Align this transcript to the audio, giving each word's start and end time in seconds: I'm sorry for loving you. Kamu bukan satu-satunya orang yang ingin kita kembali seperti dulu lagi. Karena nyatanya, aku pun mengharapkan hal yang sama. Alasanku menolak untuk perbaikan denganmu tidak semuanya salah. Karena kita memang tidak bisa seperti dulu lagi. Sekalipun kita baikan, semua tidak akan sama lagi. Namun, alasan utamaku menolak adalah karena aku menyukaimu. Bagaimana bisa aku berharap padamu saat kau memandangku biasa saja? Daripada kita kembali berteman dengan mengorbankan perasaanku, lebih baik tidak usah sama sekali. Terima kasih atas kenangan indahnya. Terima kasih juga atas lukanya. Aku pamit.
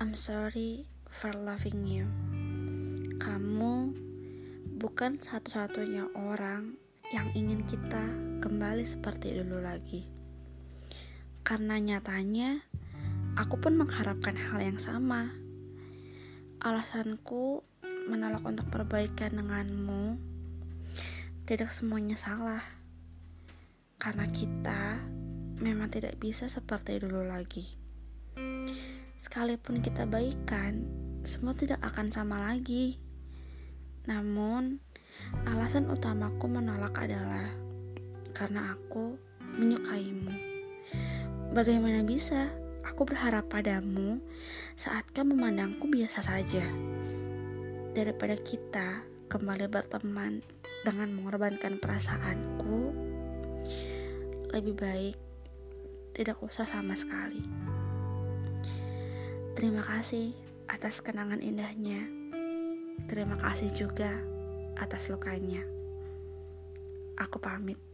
I'm 0.00 0.16
sorry 0.16 0.88
for 1.12 1.28
loving 1.36 1.84
you. 1.84 2.08
Kamu 3.20 3.92
bukan 4.80 5.20
satu-satunya 5.20 6.08
orang 6.16 6.80
yang 7.12 7.28
ingin 7.36 7.68
kita 7.68 8.08
kembali 8.40 8.80
seperti 8.88 9.36
dulu 9.36 9.60
lagi. 9.60 10.08
Karena 11.44 11.76
nyatanya, 11.76 12.64
aku 13.36 13.60
pun 13.60 13.76
mengharapkan 13.76 14.40
hal 14.40 14.64
yang 14.64 14.80
sama. 14.80 15.36
Alasanku 16.64 17.60
menolak 18.08 18.40
untuk 18.48 18.72
perbaikan 18.72 19.36
denganmu 19.36 20.16
tidak 21.44 21.68
semuanya 21.76 22.16
salah. 22.16 22.64
Karena 24.00 24.24
kita 24.32 24.96
memang 25.60 25.92
tidak 25.92 26.16
bisa 26.16 26.48
seperti 26.48 26.96
dulu 27.04 27.20
lagi. 27.20 27.68
Sekalipun 29.20 29.84
kita 29.84 30.08
baikan, 30.08 30.88
semua 31.28 31.52
tidak 31.52 31.76
akan 31.84 32.08
sama 32.08 32.40
lagi. 32.40 32.96
Namun, 34.08 34.80
alasan 35.44 35.92
utamaku 35.92 36.48
menolak 36.48 36.96
adalah 36.96 37.52
karena 38.32 38.72
aku 38.72 39.20
menyukaimu. 39.60 40.32
Bagaimana 41.52 42.00
bisa 42.00 42.48
aku 42.80 43.04
berharap 43.04 43.52
padamu 43.52 44.24
saat 44.80 45.04
kau 45.12 45.28
memandangku 45.28 45.84
biasa 45.84 46.24
saja? 46.24 46.64
Daripada 47.92 48.40
kita 48.40 49.04
kembali 49.28 49.68
berteman 49.68 50.40
dengan 50.80 51.12
mengorbankan 51.12 51.76
perasaanku, 51.76 52.96
lebih 54.56 54.80
baik 54.80 55.16
tidak 56.16 56.40
usah 56.40 56.64
sama 56.64 56.96
sekali. 56.96 57.44
Terima 59.60 59.84
kasih 59.84 60.32
atas 60.72 61.04
kenangan 61.04 61.44
indahnya. 61.44 62.00
Terima 63.04 63.36
kasih 63.36 63.68
juga 63.76 64.08
atas 64.80 65.12
lukanya. 65.12 65.60
Aku 67.20 67.36
pamit. 67.36 67.89